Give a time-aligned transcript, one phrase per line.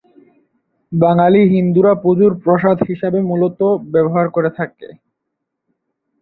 [0.91, 3.59] বাঙালি হিন্দুরা পুজোর প্রসাদ হিসাবে মূলত
[3.93, 4.87] ব্যবহার করে থাকে।